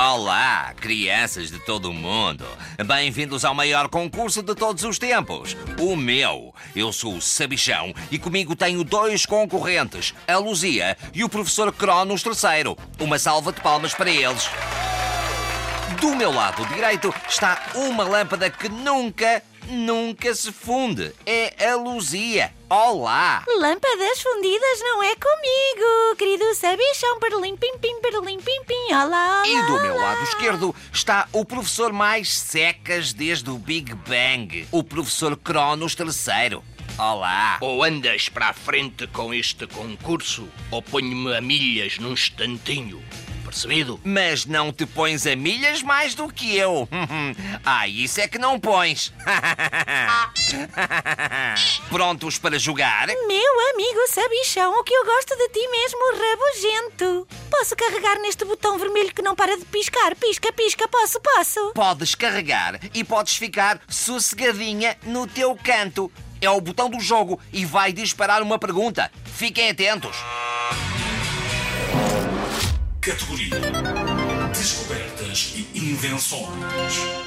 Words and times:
Olá, 0.00 0.74
crianças 0.76 1.50
de 1.50 1.58
todo 1.58 1.90
o 1.90 1.92
mundo. 1.92 2.44
Bem-vindos 2.86 3.44
ao 3.44 3.52
maior 3.52 3.88
concurso 3.88 4.40
de 4.44 4.54
todos 4.54 4.84
os 4.84 4.96
tempos. 4.96 5.56
O 5.76 5.96
meu. 5.96 6.54
Eu 6.76 6.92
sou 6.92 7.16
o 7.16 7.20
Sabichão 7.20 7.92
e 8.08 8.16
comigo 8.16 8.54
tenho 8.54 8.84
dois 8.84 9.26
concorrentes, 9.26 10.14
a 10.28 10.36
Luzia 10.36 10.96
e 11.12 11.24
o 11.24 11.28
professor 11.28 11.72
Cronos 11.72 12.22
III. 12.24 12.76
Uma 13.00 13.18
salva 13.18 13.50
de 13.52 13.60
palmas 13.60 13.92
para 13.92 14.08
eles. 14.08 14.48
Do 16.00 16.14
meu 16.14 16.30
lado 16.30 16.64
direito 16.66 17.12
está 17.28 17.60
uma 17.74 18.04
lâmpada 18.04 18.48
que 18.48 18.68
nunca, 18.68 19.42
nunca 19.68 20.34
se 20.34 20.50
funde. 20.52 21.12
É 21.24 21.68
a 21.68 21.76
Luzia. 21.76 22.52
Olá! 22.68 23.44
Lâmpadas 23.58 24.20
fundidas 24.20 24.80
não 24.80 25.02
é 25.02 25.14
comigo, 25.14 26.16
querido 26.18 26.54
sabichão, 26.54 27.18
perlim 27.18 27.56
pim 27.56 27.78
pim, 27.78 27.98
perlim 28.00 28.38
pim 28.38 28.62
pim, 28.64 28.92
olá, 28.92 29.04
olá. 29.06 29.42
E 29.46 29.62
do 29.62 29.80
meu 29.80 29.94
olá. 29.94 30.14
lado 30.14 30.24
esquerdo 30.24 30.74
está 30.92 31.26
o 31.32 31.44
professor 31.46 31.92
mais 31.94 32.30
secas 32.30 33.14
desde 33.14 33.48
o 33.48 33.56
Big 33.56 33.94
Bang, 33.94 34.68
o 34.70 34.84
professor 34.84 35.34
Cronos 35.36 35.96
III. 35.98 36.60
Olá! 36.98 37.58
Ou 37.60 37.82
andas 37.82 38.28
para 38.28 38.48
a 38.48 38.52
frente 38.52 39.06
com 39.06 39.32
este 39.32 39.66
concurso, 39.66 40.48
ou 40.70 40.82
ponho-me 40.82 41.34
a 41.34 41.40
milhas 41.40 41.98
num 41.98 42.12
instantinho. 42.12 43.02
Percebido? 43.48 43.98
Mas 44.04 44.44
não 44.44 44.70
te 44.72 44.84
pões 44.84 45.26
a 45.26 45.34
milhas 45.34 45.82
mais 45.82 46.14
do 46.14 46.28
que 46.28 46.54
eu. 46.56 46.88
ah, 47.64 47.88
isso 47.88 48.20
é 48.20 48.28
que 48.28 48.38
não 48.38 48.60
pões. 48.60 49.12
Prontos 51.88 52.38
para 52.38 52.58
jogar? 52.58 53.06
Meu 53.06 53.70
amigo 53.72 54.06
sabichão, 54.08 54.78
o 54.78 54.84
que 54.84 54.92
eu 54.92 55.04
gosto 55.04 55.34
de 55.36 55.48
ti 55.48 55.66
mesmo, 55.68 55.98
rabugento. 56.12 57.26
Posso 57.50 57.74
carregar 57.74 58.18
neste 58.20 58.44
botão 58.44 58.78
vermelho 58.78 59.14
que 59.14 59.22
não 59.22 59.34
para 59.34 59.56
de 59.56 59.64
piscar? 59.64 60.14
Pisca, 60.14 60.52
pisca, 60.52 60.86
posso, 60.86 61.18
posso? 61.20 61.72
Podes 61.74 62.14
carregar 62.14 62.78
e 62.92 63.02
podes 63.02 63.36
ficar 63.36 63.80
sossegadinha 63.88 64.98
no 65.04 65.26
teu 65.26 65.56
canto. 65.56 66.12
É 66.40 66.50
o 66.50 66.60
botão 66.60 66.88
do 66.88 67.00
jogo 67.00 67.40
e 67.52 67.64
vai 67.64 67.92
disparar 67.92 68.42
uma 68.42 68.58
pergunta. 68.58 69.10
Fiquem 69.24 69.70
atentos. 69.70 70.16
Categoria 73.08 73.56
Descobertas 74.54 75.54
e 75.56 75.66
Invenções. 75.78 76.52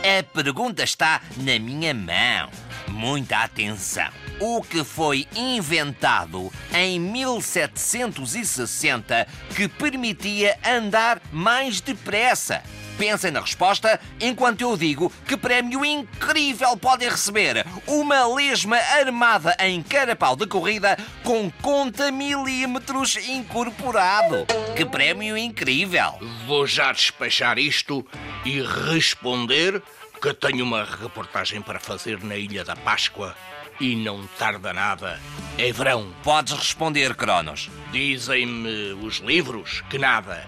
A 0.00 0.22
pergunta 0.22 0.82
está 0.82 1.20
na 1.36 1.58
minha 1.58 1.92
mão. 1.92 2.48
Muita 2.88 3.40
atenção. 3.40 4.08
O 4.40 4.62
que 4.62 4.82
foi 4.82 5.28
inventado 5.36 6.50
em 6.72 6.98
1760 6.98 9.28
que 9.54 9.68
permitia 9.68 10.58
andar 10.64 11.20
mais 11.30 11.82
depressa? 11.82 12.62
Pensem 12.98 13.30
na 13.30 13.40
resposta 13.40 14.00
enquanto 14.18 14.62
eu 14.62 14.76
digo 14.76 15.12
que 15.26 15.36
prémio 15.36 15.84
incrível 15.84 16.76
podem 16.76 17.10
receber. 17.10 17.66
Uma 17.86 18.26
lesma 18.34 18.76
armada 18.76 19.54
em 19.60 19.82
carapau 19.82 20.34
de 20.34 20.46
corrida 20.46 20.96
com 21.22 21.50
conta 21.60 22.10
milímetros 22.10 23.16
incorporado. 23.16 24.46
Que 24.74 24.84
prémio 24.84 25.36
incrível! 25.36 26.18
Vou 26.46 26.66
já 26.66 26.90
despachar 26.90 27.58
isto 27.58 28.06
e 28.44 28.62
responder 28.62 29.82
que 30.26 30.34
tenho 30.34 30.64
uma 30.64 30.82
reportagem 30.82 31.62
para 31.62 31.78
fazer 31.78 32.20
na 32.24 32.34
Ilha 32.34 32.64
da 32.64 32.74
Páscoa 32.74 33.32
e 33.78 33.94
não 33.94 34.26
tarda 34.36 34.72
nada. 34.72 35.20
É 35.56 35.70
verão. 35.70 36.12
Podes 36.24 36.52
responder, 36.52 37.14
Cronos. 37.14 37.70
Dizem-me 37.92 38.94
os 38.94 39.18
livros 39.18 39.84
que 39.88 39.98
nada, 39.98 40.44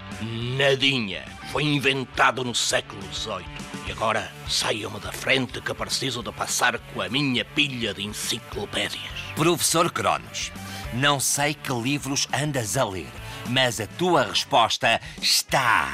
nadinha, 0.56 1.24
foi 1.52 1.62
inventado 1.62 2.42
no 2.42 2.56
século 2.56 3.00
XVIII. 3.14 3.46
E 3.86 3.92
agora 3.92 4.32
saiam-me 4.48 4.98
da 4.98 5.12
frente 5.12 5.60
que 5.60 5.72
preciso 5.72 6.24
de 6.24 6.32
passar 6.32 6.76
com 6.92 7.00
a 7.00 7.08
minha 7.08 7.44
pilha 7.44 7.94
de 7.94 8.04
enciclopédias. 8.04 9.12
Professor 9.36 9.92
Cronos, 9.92 10.50
não 10.92 11.20
sei 11.20 11.54
que 11.54 11.72
livros 11.72 12.26
andas 12.34 12.76
a 12.76 12.84
ler, 12.84 13.12
mas 13.48 13.80
a 13.80 13.86
tua 13.86 14.24
resposta 14.24 15.00
está 15.22 15.92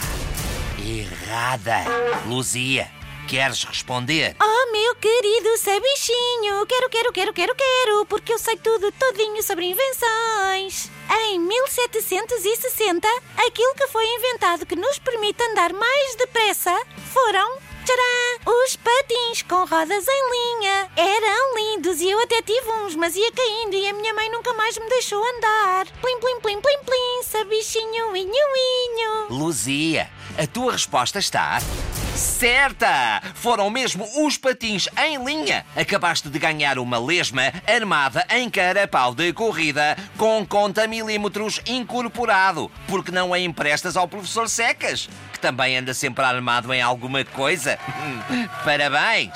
errada. 0.78 1.84
Luzia, 2.26 2.90
queres 3.24 3.64
responder? 3.64 4.36
Oh, 4.40 4.72
meu 4.72 4.94
querido 4.96 5.56
sabichinho, 5.58 6.66
quero, 6.66 6.90
quero, 6.90 7.12
quero, 7.12 7.32
quero, 7.32 7.54
quero, 7.54 8.06
porque 8.06 8.32
eu 8.32 8.38
sei 8.38 8.56
tudo 8.56 8.92
todinho 8.92 9.42
sobre 9.42 9.66
invenções. 9.66 10.90
Em 11.28 11.38
1760, 11.38 13.08
aquilo 13.46 13.74
que 13.74 13.86
foi 13.88 14.06
inventado 14.06 14.66
que 14.66 14.76
nos 14.76 14.98
permite 14.98 15.42
andar 15.42 15.72
mais 15.72 16.14
depressa 16.16 16.74
foram, 17.12 17.58
tcharam, 17.84 18.62
os 18.64 18.76
patins 18.76 19.42
com 19.42 19.64
rodas 19.64 20.06
em 20.06 20.30
linha. 20.30 20.90
Eram 20.96 21.54
lindos 21.56 22.00
e 22.00 22.10
eu 22.10 22.20
até 22.22 22.42
tive 22.42 22.68
uns, 22.84 22.94
mas 22.94 23.16
ia 23.16 23.32
caindo 23.32 23.74
e 23.74 23.88
a 23.88 23.92
minha 23.92 24.14
mãe 24.14 24.30
nunca 24.30 24.52
mais 24.54 24.76
me 24.78 24.88
deixou 24.88 25.22
andar. 25.36 25.86
Plim, 26.00 26.20
plim, 26.20 26.40
plim, 26.40 26.60
plim, 26.60 26.78
plim, 26.84 27.22
sabichinho, 27.22 28.16
inho, 28.16 28.32
inho. 28.32 29.26
Luzia, 29.30 30.10
a 30.38 30.46
tua 30.46 30.72
resposta 30.72 31.18
está 31.18 31.58
certa! 32.16 33.22
Foram 33.34 33.70
mesmo 33.70 34.08
os 34.24 34.36
patins 34.36 34.88
em 34.96 35.22
linha. 35.24 35.64
Acabaste 35.76 36.28
de 36.28 36.38
ganhar 36.38 36.78
uma 36.78 36.98
lesma 36.98 37.52
armada 37.66 38.26
em 38.30 38.48
carapau 38.48 39.14
de 39.14 39.32
corrida 39.32 39.96
com 40.16 40.44
conta 40.46 40.86
milímetros 40.86 41.60
incorporado. 41.66 42.70
Porque 42.86 43.10
não 43.10 43.32
a 43.32 43.38
emprestas 43.38 43.96
ao 43.96 44.08
professor 44.08 44.48
Secas, 44.48 45.08
que 45.32 45.40
também 45.40 45.76
anda 45.76 45.94
sempre 45.94 46.24
armado 46.24 46.72
em 46.72 46.80
alguma 46.80 47.24
coisa? 47.24 47.78
Parabéns! 48.64 49.32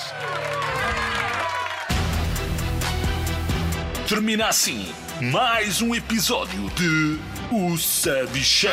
Termina 4.08 4.48
assim 4.48 4.92
mais 5.20 5.82
um 5.82 5.94
episódio 5.94 6.70
de 6.70 7.18
O 7.50 7.76
Sabichão. 7.76 8.70